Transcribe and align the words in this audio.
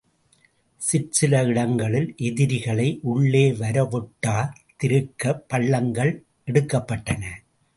சிற்சில 0.81 1.43
இடங்களில் 1.43 2.13
எதிரிகளை 2.17 2.99
உள்ளே 3.03 3.51
வரவொட்டா 3.51 4.35
திருக்கப் 4.83 5.43
பள்ளங்கள் 5.47 6.13
எடுக்கப்பட்டன. 6.47 7.23